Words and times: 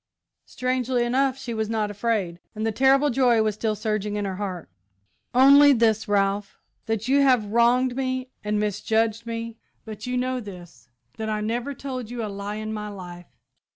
Strangely 0.47 1.03
enough, 1.03 1.37
she 1.37 1.53
was 1.53 1.69
not 1.69 1.91
afraid, 1.91 2.39
and 2.55 2.65
the 2.65 2.71
terrible 2.71 3.11
joy 3.11 3.43
was 3.43 3.53
still 3.53 3.75
surging 3.75 4.15
in 4.15 4.25
her 4.25 4.37
heart. 4.37 4.67
"Only 5.35 5.73
this, 5.73 6.07
Ralph 6.07 6.57
that 6.87 7.07
you 7.07 7.21
have 7.21 7.45
wronged 7.51 7.95
me 7.95 8.31
and 8.43 8.59
misjudged 8.59 9.27
me; 9.27 9.57
but 9.85 10.07
you 10.07 10.17
know 10.17 10.39
this 10.39 10.89
that 11.17 11.29
I 11.29 11.41
never 11.41 11.75
told 11.75 12.09
you 12.09 12.25
a 12.25 12.25
lie 12.25 12.55
in 12.55 12.73
my 12.73 12.87
life. 12.89 13.27